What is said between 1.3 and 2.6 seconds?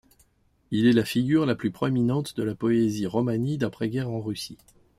la plus proéminente de la